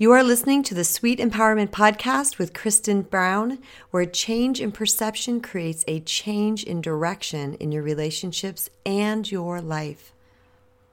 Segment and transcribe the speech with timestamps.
[0.00, 3.58] You are listening to the Sweet Empowerment Podcast with Kristen Brown,
[3.90, 10.14] where change in perception creates a change in direction in your relationships and your life.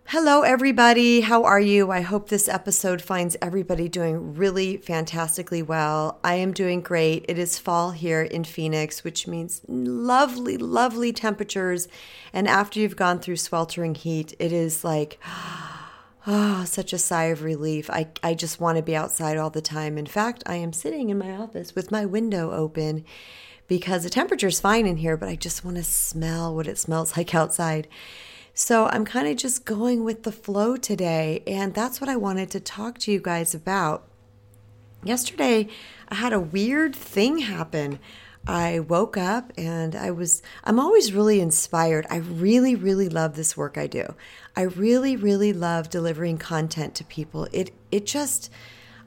[0.07, 1.21] Hello, everybody.
[1.21, 1.89] How are you?
[1.89, 6.19] I hope this episode finds everybody doing really fantastically well.
[6.21, 7.23] I am doing great.
[7.29, 11.87] It is fall here in Phoenix, which means lovely, lovely temperatures.
[12.33, 15.17] And after you've gone through sweltering heat, it is like,
[16.25, 17.89] Ah, oh, such a sigh of relief.
[17.89, 19.97] I, I just want to be outside all the time.
[19.97, 23.05] In fact, I am sitting in my office with my window open
[23.67, 26.77] because the temperature is fine in here, but I just want to smell what it
[26.77, 27.87] smells like outside.
[28.53, 31.43] So I'm kind of just going with the flow today.
[31.45, 34.07] And that's what I wanted to talk to you guys about.
[35.03, 35.67] Yesterday,
[36.09, 37.99] I had a weird thing happen.
[38.47, 42.07] I woke up and I was, I'm always really inspired.
[42.09, 44.15] I really, really love this work I do.
[44.55, 47.47] I really, really love delivering content to people.
[47.51, 48.49] It, it just,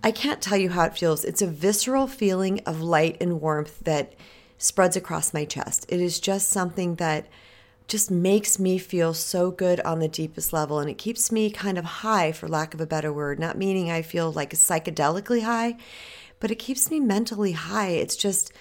[0.05, 1.25] I can't tell you how it feels.
[1.25, 4.15] It's a visceral feeling of light and warmth that
[4.59, 5.87] spreads across my chest.
[5.89, 7.27] It is just something that
[7.89, 10.79] just makes me feel so good on the deepest level.
[10.79, 13.91] And it keeps me kind of high, for lack of a better word, not meaning
[13.91, 15.77] I feel like psychedelically high,
[16.41, 17.89] but it keeps me mentally high.
[17.89, 18.53] It's just,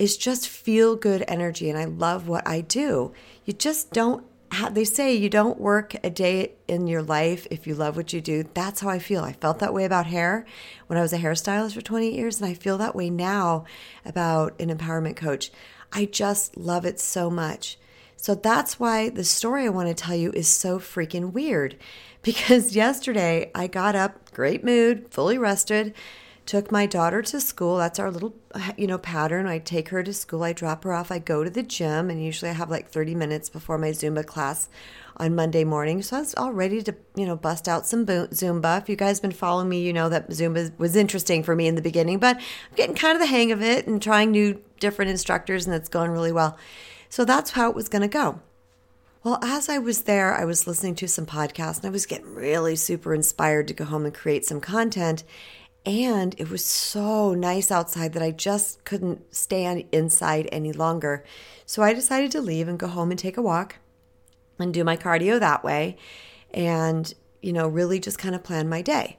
[0.00, 1.68] is just feel good energy.
[1.68, 3.12] And I love what I do.
[3.44, 7.66] You just don't have, they say you don't work a day in your life if
[7.66, 8.44] you love what you do.
[8.54, 9.22] That's how I feel.
[9.22, 10.46] I felt that way about hair
[10.86, 12.40] when I was a hairstylist for 20 years.
[12.40, 13.66] And I feel that way now
[14.02, 15.52] about an empowerment coach.
[15.92, 17.78] I just love it so much.
[18.16, 21.76] So that's why the story I want to tell you is so freaking weird.
[22.22, 25.94] Because yesterday I got up, great mood, fully rested,
[26.46, 27.76] took my daughter to school.
[27.76, 28.34] That's our little,
[28.76, 29.46] you know, pattern.
[29.46, 32.24] I take her to school, I drop her off, I go to the gym, and
[32.24, 34.68] usually I have like 30 minutes before my Zumba class
[35.16, 36.02] on Monday morning.
[36.02, 38.80] So I was all ready to, you know, bust out some Zumba.
[38.80, 41.66] If you guys have been following me, you know that Zumba was interesting for me
[41.66, 44.60] in the beginning, but I'm getting kind of the hang of it and trying new
[44.80, 46.58] different instructors, and it's going really well.
[47.10, 48.40] So that's how it was going to go.
[49.22, 52.34] Well, as I was there, I was listening to some podcasts and I was getting
[52.34, 55.24] really super inspired to go home and create some content.
[55.86, 61.24] And it was so nice outside that I just couldn't stand inside any longer.
[61.64, 63.76] So I decided to leave and go home and take a walk
[64.58, 65.96] and do my cardio that way
[66.52, 69.16] and, you know, really just kind of plan my day.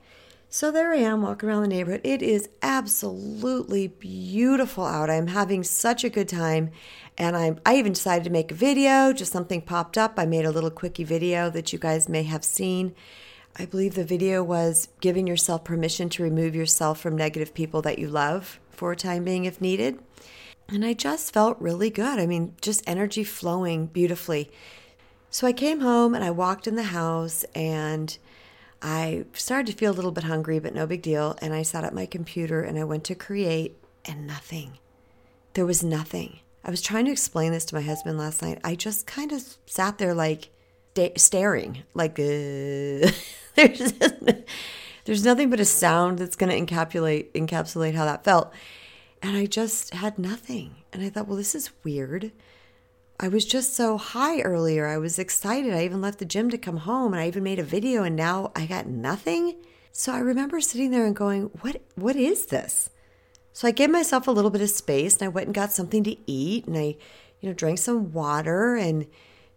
[0.54, 2.02] So there I am walking around the neighborhood.
[2.04, 5.10] It is absolutely beautiful out.
[5.10, 6.72] I'm having such a good time.
[7.18, 10.16] And I, I even decided to make a video, just something popped up.
[10.18, 12.94] I made a little quickie video that you guys may have seen.
[13.58, 18.00] I believe the video was giving yourself permission to remove yourself from negative people that
[18.00, 20.00] you love for a time being if needed.
[20.70, 22.18] And I just felt really good.
[22.18, 24.50] I mean, just energy flowing beautifully.
[25.30, 28.18] So I came home and I walked in the house and
[28.82, 31.38] I started to feel a little bit hungry, but no big deal.
[31.42, 34.80] And I sat at my computer and I went to create and nothing.
[35.54, 36.40] There was nothing.
[36.64, 38.60] I was trying to explain this to my husband last night.
[38.64, 40.50] I just kind of sat there like
[41.16, 43.10] staring, like, uh,
[43.56, 43.94] there's
[45.06, 48.54] there's nothing but a sound that's going to encapsulate encapsulate how that felt.
[49.22, 50.76] And I just had nothing.
[50.92, 52.32] And I thought, well, this is weird.
[53.20, 54.88] I was just so high earlier.
[54.88, 55.74] I was excited.
[55.74, 58.16] I even left the gym to come home and I even made a video and
[58.16, 59.58] now I got nothing.
[59.92, 62.90] So I remember sitting there and going, "What what is this?"
[63.54, 66.04] So I gave myself a little bit of space and I went and got something
[66.06, 66.96] to eat and I,
[67.42, 69.06] you know, drank some water and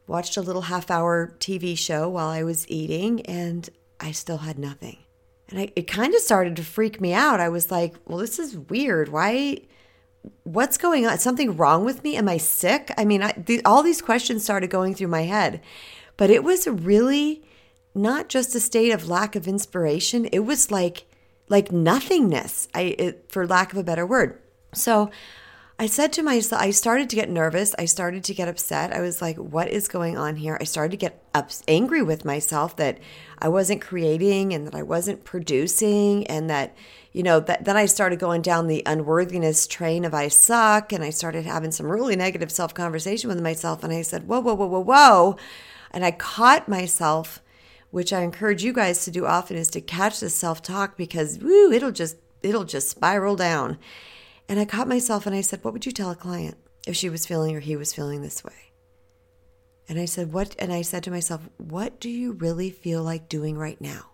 [0.07, 3.69] watched a little half hour TV show while I was eating, and
[4.01, 4.99] I still had nothing.
[5.49, 7.41] And I, it kind of started to freak me out.
[7.41, 9.09] I was like, well, this is weird.
[9.11, 9.59] Why?
[10.45, 11.19] What's going on?
[11.19, 12.17] Something wrong with me?
[12.17, 12.91] Am I sick?
[12.97, 15.61] I mean, I, the, all these questions started going through my head.
[16.17, 17.43] But it was really
[17.95, 20.27] not just a state of lack of inspiration.
[20.27, 21.05] It was like,
[21.49, 24.41] like nothingness, I, it, for lack of a better word.
[24.73, 25.11] So
[25.77, 27.75] I said to myself, I started to get nervous.
[27.77, 28.93] I started to get upset.
[28.93, 30.57] I was like, what is going on here?
[30.61, 31.21] I started to get
[31.67, 33.01] angry with myself that
[33.41, 36.77] I wasn't creating and that I wasn't producing and that,
[37.13, 40.93] you know, that, then I started going down the unworthiness train of I suck.
[40.93, 43.83] And I started having some really negative self conversation with myself.
[43.83, 45.37] And I said, whoa, whoa, whoa, whoa, whoa.
[45.91, 47.43] And I caught myself,
[47.91, 51.41] which I encourage you guys to do often is to catch the self talk because,
[51.41, 53.77] woo, it'll just, it'll just spiral down.
[54.49, 56.57] And I caught myself and I said, What would you tell a client
[56.87, 58.73] if she was feeling or he was feeling this way?
[59.89, 60.55] And I said, What?
[60.59, 64.11] And I said to myself, What do you really feel like doing right now?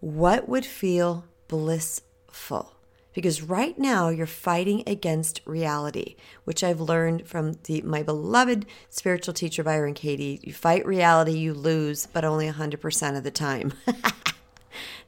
[0.00, 2.76] What would feel blissful?
[3.14, 9.34] Because right now you're fighting against reality, which I've learned from the, my beloved spiritual
[9.34, 10.40] teacher, Byron Katie.
[10.42, 13.74] You fight reality, you lose, but only 100% of the time.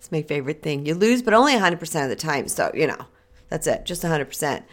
[0.05, 0.85] It's my favorite thing.
[0.85, 2.47] You lose, but only 100% of the time.
[2.47, 3.07] So, you know,
[3.55, 4.65] that's it, just 100%.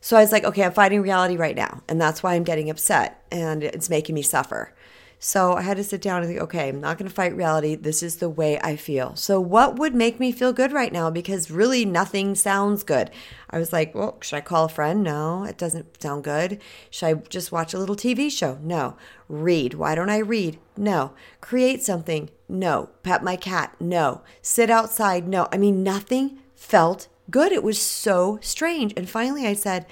[0.00, 1.82] So I was like, okay, I'm fighting reality right now.
[1.88, 4.74] And that's why I'm getting upset and it's making me suffer.
[5.18, 7.74] So I had to sit down and think, okay, I'm not going to fight reality.
[7.74, 9.14] This is the way I feel.
[9.16, 11.08] So, what would make me feel good right now?
[11.08, 13.10] Because really nothing sounds good.
[13.48, 15.02] I was like, well, should I call a friend?
[15.02, 16.60] No, it doesn't sound good.
[16.90, 18.58] Should I just watch a little TV show?
[18.62, 18.96] No.
[19.28, 19.74] Read.
[19.74, 20.58] Why don't I read?
[20.76, 21.12] No.
[21.40, 22.28] Create something?
[22.48, 22.90] No.
[23.02, 23.76] Pet my cat?
[23.80, 24.22] No.
[24.42, 25.26] Sit outside?
[25.26, 25.48] No.
[25.50, 27.52] I mean, nothing felt good.
[27.52, 28.92] It was so strange.
[28.96, 29.86] And finally, I said,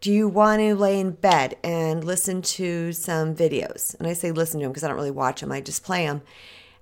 [0.00, 3.98] do you want to lay in bed and listen to some videos?
[3.98, 6.06] And I say listen to them because I don't really watch them, I just play
[6.06, 6.22] them.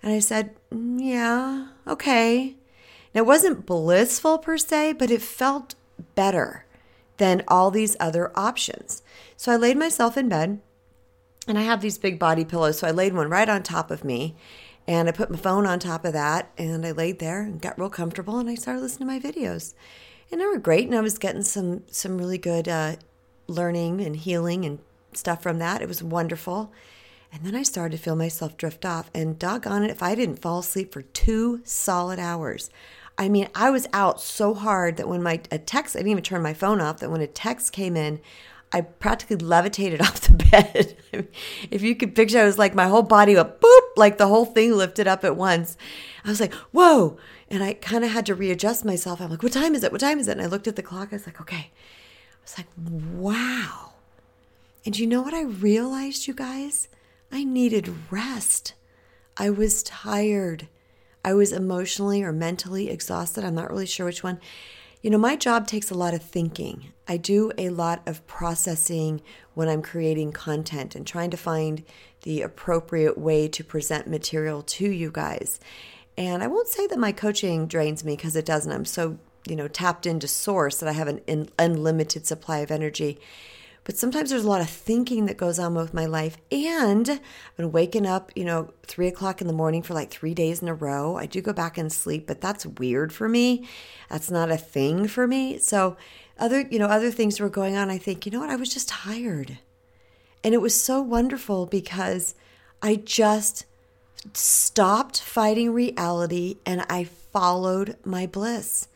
[0.03, 2.57] And I said, mm, yeah, okay.
[3.15, 5.77] Now, it wasn't blissful per se, but it felt
[6.15, 6.65] better
[7.19, 9.03] than all these other options.
[9.37, 10.61] So I laid myself in bed
[11.47, 12.79] and I have these big body pillows.
[12.79, 14.35] So I laid one right on top of me
[14.87, 17.79] and I put my phone on top of that and I laid there and got
[17.79, 19.75] real comfortable and I started listening to my videos.
[20.31, 22.97] And they were great and I was getting some some really good uh,
[23.47, 24.79] learning and healing and
[25.13, 25.83] stuff from that.
[25.83, 26.73] It was wonderful.
[27.33, 29.11] And then I started to feel myself drift off.
[29.15, 32.69] And doggone it, if I didn't fall asleep for two solid hours,
[33.17, 36.25] I mean, I was out so hard that when my a text, I didn't even
[36.25, 38.21] turn my phone off, that when a text came in,
[38.73, 40.97] I practically levitated off the bed.
[41.71, 44.47] if you could picture, it was like my whole body went boop, like the whole
[44.47, 45.77] thing lifted up at once.
[46.25, 47.19] I was like, whoa.
[47.49, 49.21] And I kind of had to readjust myself.
[49.21, 49.93] I'm like, what time is it?
[49.93, 50.33] What time is it?
[50.33, 51.09] And I looked at the clock.
[51.13, 53.93] I was like, okay, I was like, wow.
[54.87, 56.89] And you know what I realized, you guys?
[57.31, 58.75] I needed rest.
[59.37, 60.69] I was tired.
[61.25, 63.45] I was emotionally or mentally exhausted.
[63.45, 64.41] I'm not really sure which one.
[65.03, 66.93] You know, my job takes a lot of thinking.
[67.09, 69.21] I do a lot of processing
[69.55, 71.83] when I'm creating content and trying to find
[72.23, 75.59] the appropriate way to present material to you guys.
[76.17, 78.71] And I won't say that my coaching drains me because it doesn't.
[78.71, 83.19] I'm so you know tapped into source that I have an unlimited supply of energy.
[83.85, 87.57] But sometimes there's a lot of thinking that goes on with my life, and I've
[87.57, 90.69] been waking up, you know, three o'clock in the morning for like three days in
[90.69, 91.17] a row.
[91.17, 93.69] I do go back and sleep, but that's weird for me.
[94.09, 95.59] That's not a thing for me.
[95.59, 95.97] So
[96.39, 97.91] other, you know, other things were going on.
[97.91, 98.51] I think, you know what?
[98.51, 99.59] I was just tired,
[100.45, 102.37] and it was so wonderful because
[102.81, 103.65] I just
[104.33, 108.87] stopped fighting reality and I followed my bliss.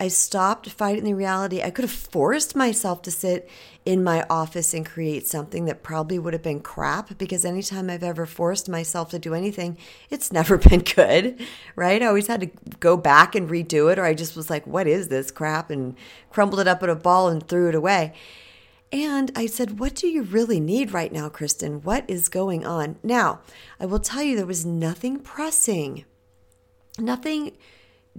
[0.00, 1.60] I stopped fighting the reality.
[1.62, 3.50] I could have forced myself to sit
[3.84, 8.02] in my office and create something that probably would have been crap because anytime I've
[8.02, 9.76] ever forced myself to do anything,
[10.08, 11.38] it's never been good,
[11.76, 12.02] right?
[12.02, 12.50] I always had to
[12.80, 15.68] go back and redo it, or I just was like, what is this crap?
[15.68, 15.96] And
[16.30, 18.14] crumbled it up in a ball and threw it away.
[18.92, 21.80] And I said, What do you really need right now, Kristen?
[21.82, 22.96] What is going on?
[23.04, 23.40] Now,
[23.78, 26.04] I will tell you, there was nothing pressing,
[26.98, 27.52] nothing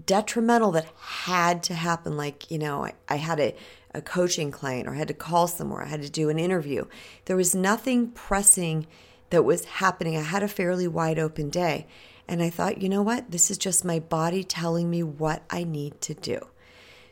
[0.06, 2.18] detrimental that had to happen.
[2.18, 3.56] Like, you know, I, I had a,
[3.94, 6.86] a coaching client or I had to call somewhere, I had to do an interview.
[7.26, 8.88] There was nothing pressing
[9.30, 10.18] that was happening.
[10.18, 11.88] I had a fairly wide open day.
[12.28, 13.32] And I thought, you know what?
[13.32, 16.40] This is just my body telling me what I need to do.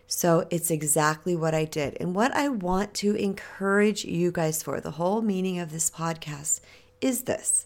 [0.08, 1.98] So it's exactly what I did.
[2.00, 6.62] And what I want to encourage you guys for, the whole meaning of this podcast
[7.02, 7.66] is this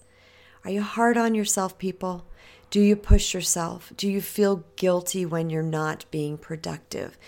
[0.63, 2.25] Are you hard on yourself, people?
[2.73, 3.93] Do you push yourself?
[3.95, 7.19] Do you feel guilty when you're not being productive?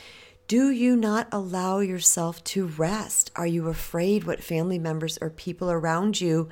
[0.48, 3.30] Do you not allow yourself to rest?
[3.36, 6.50] Are you afraid what family members or people around you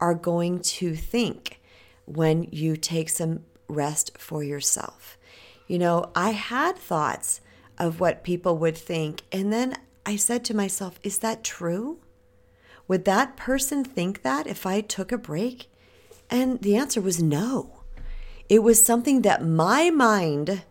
[0.00, 1.58] are going to think
[2.04, 5.18] when you take some rest for yourself?
[5.66, 7.40] You know, I had thoughts
[7.78, 9.74] of what people would think, and then
[10.06, 11.98] I said to myself, is that true?
[12.86, 15.68] Would that person think that if I took a break?
[16.30, 17.75] And the answer was no.
[18.48, 20.62] It was something that my mind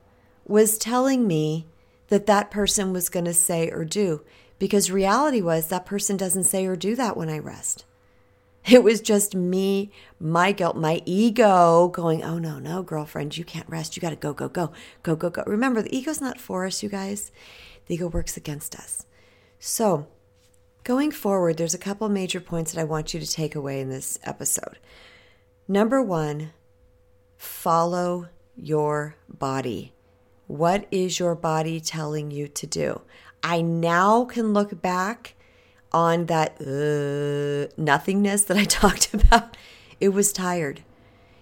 [0.46, 1.65] was telling me
[2.08, 4.22] that that person was going to say or do
[4.60, 7.86] because reality was that person doesn't say or do that when I rest.
[8.67, 13.70] It was just me, my guilt, my ego going, oh no, no, girlfriend, you can't
[13.70, 13.96] rest.
[13.96, 14.72] You got to go, go, go,
[15.03, 15.44] go, go, go.
[15.46, 17.32] Remember, the ego's not for us, you guys.
[17.86, 19.05] The ego works against us.
[19.60, 20.08] So,
[20.84, 23.89] going forward, there's a couple major points that I want you to take away in
[23.89, 24.79] this episode.
[25.67, 26.51] Number one,
[27.46, 29.94] follow your body.
[30.48, 33.02] What is your body telling you to do?
[33.44, 35.36] I now can look back
[35.92, 39.56] on that uh, nothingness that I talked about.
[40.00, 40.82] It was tired.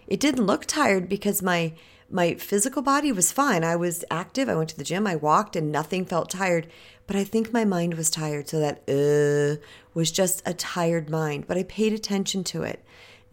[0.07, 1.74] It didn't look tired because my
[2.10, 3.63] my physical body was fine.
[3.63, 4.48] I was active.
[4.48, 5.07] I went to the gym.
[5.07, 6.67] I walked, and nothing felt tired.
[7.07, 9.62] But I think my mind was tired, so that uh
[9.93, 11.48] was just a tired mind.
[11.48, 12.83] But I paid attention to it.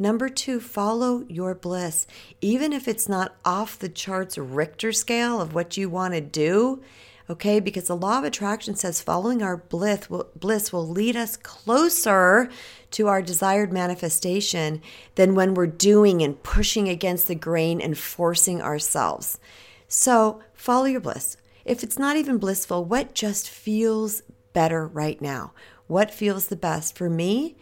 [0.00, 2.06] Number two, follow your bliss.
[2.40, 6.80] Even if it's not off the charts Richter scale of what you want to do,
[7.28, 7.60] okay?
[7.60, 12.48] Because the law of attraction says following our bliss will, bliss will lead us closer
[12.92, 14.80] to our desired manifestation
[15.16, 19.38] than when we're doing and pushing against the grain and forcing ourselves.
[19.86, 21.36] So follow your bliss.
[21.66, 24.22] If it's not even blissful, what just feels
[24.54, 25.52] better right now?
[25.88, 27.58] What feels the best for me?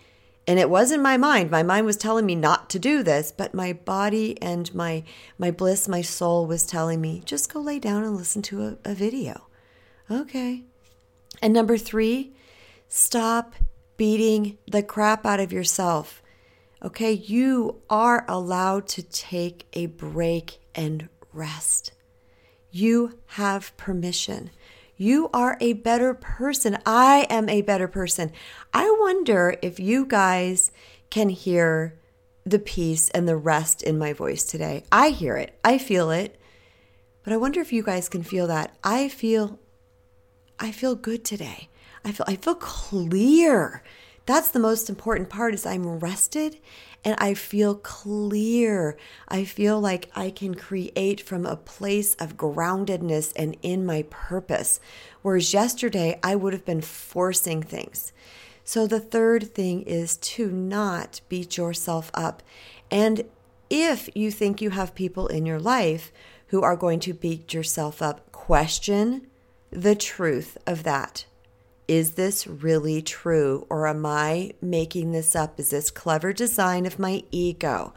[0.49, 1.51] And it wasn't my mind.
[1.51, 5.05] My mind was telling me not to do this, but my body and my
[5.37, 8.79] my bliss, my soul was telling me, just go lay down and listen to a,
[8.87, 9.47] a video.
[10.11, 10.65] Okay.
[11.43, 12.33] And number three,
[12.89, 13.57] stop
[13.99, 16.23] beating the crap out of yourself.
[16.83, 21.93] Okay, you are allowed to take a break and rest.
[22.71, 24.51] You have permission.
[25.01, 26.77] You are a better person.
[26.85, 28.33] I am a better person.
[28.75, 30.73] I wonder if you guys
[31.09, 31.97] can hear
[32.45, 34.83] the peace and the rest in my voice today.
[34.91, 36.39] I hear it, I feel it.
[37.23, 38.77] But I wonder if you guys can feel that.
[38.83, 39.61] I feel
[40.59, 41.69] I feel good today.
[42.05, 43.85] I feel I feel clear.
[44.29, 46.59] That's the most important part is I'm rested
[47.03, 48.99] and I feel clear.
[49.27, 54.81] I feel like I can create from a place of groundedness and in my purpose.
[55.23, 58.13] Whereas yesterday I would have been forcing things.
[58.65, 62.43] So the third thing is to not beat yourself up.
[62.91, 63.25] And
[63.71, 66.13] if you think you have people in your life
[66.49, 69.27] who are going to beat yourself up, question
[69.71, 71.25] the truth of that.
[71.89, 73.67] Is this really true?
[73.71, 75.59] Or am I making this up?
[75.59, 77.95] Is this clever design of my ego?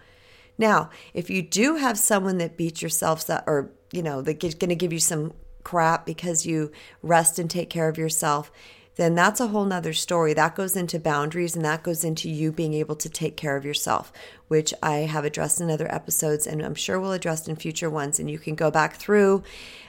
[0.58, 4.70] Now, if you do have someone that beats yourself up, or, you know, that's going
[4.70, 5.34] to give you some
[5.64, 6.72] crap because you
[7.04, 8.52] rest and take care of yourself,
[8.96, 10.34] then that's a whole nother story.
[10.34, 13.66] That goes into boundaries and that goes into you being able to take care of
[13.66, 14.12] yourself,
[14.48, 18.20] which I have addressed in other episodes and I'm sure we'll address in future ones.
[18.20, 19.44] And you can go back through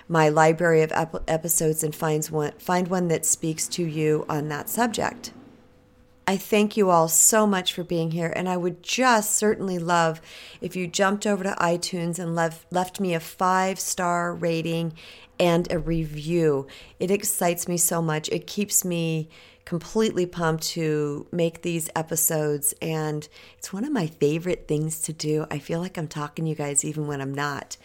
[0.08, 4.48] my library of ep- episodes and finds one, find one that speaks to you on
[4.48, 5.32] that subject.
[6.26, 10.20] I thank you all so much for being here, and I would just certainly love
[10.60, 14.92] if you jumped over to iTunes and left, left me a five star rating
[15.40, 16.66] and a review.
[17.00, 18.28] It excites me so much.
[18.28, 19.28] It keeps me
[19.64, 25.46] completely pumped to make these episodes, and it's one of my favorite things to do.
[25.50, 27.76] I feel like I'm talking to you guys even when I'm not.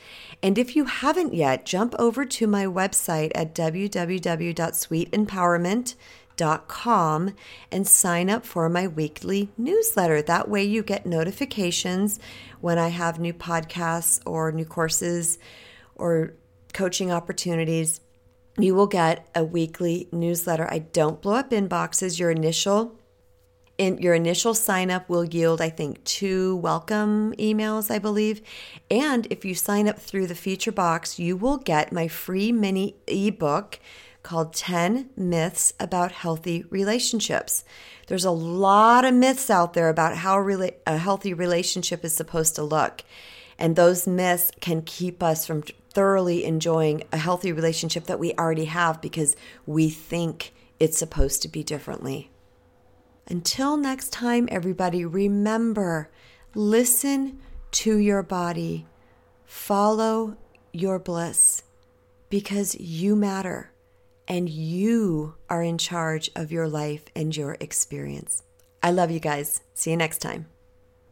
[0.44, 5.96] And if you haven't yet, jump over to my website at www.sweetempowerment.com
[6.41, 10.22] and sign up for my weekly newsletter.
[10.22, 12.20] That way, you get notifications
[12.62, 15.38] when I have new podcasts or new courses
[15.96, 16.34] or
[16.74, 18.01] coaching opportunities,
[18.58, 20.67] you will get a weekly newsletter.
[20.72, 22.20] I don't blow up inboxes.
[22.20, 22.96] Your initial
[23.77, 28.41] in your initial sign up will yield i think two welcome emails i believe
[28.89, 32.96] and if you sign up through the feature box you will get my free mini
[33.08, 33.79] ebook
[34.27, 37.63] called 10 myths about healthy relationships.
[38.07, 40.46] There's a lot of myths out there about how
[40.86, 43.05] a healthy relationship is supposed to look.
[43.57, 48.65] And those myths can keep us from thoroughly enjoying a healthy relationship that we already
[48.65, 52.29] have because we think it's supposed to be differently.
[53.29, 56.12] Until next time, everybody, remember
[56.53, 57.39] listen
[57.72, 58.88] to your body,
[59.46, 60.36] follow
[60.74, 61.63] your bliss
[62.29, 63.72] because you matter
[64.27, 68.43] and you are in charge of your life and your experience.
[68.84, 69.62] I love you guys.
[69.74, 70.48] See you next time.